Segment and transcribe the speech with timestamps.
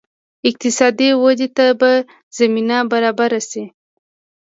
[0.49, 1.91] اقتصادي ودې ته به
[2.37, 3.63] زمینه برابره شي.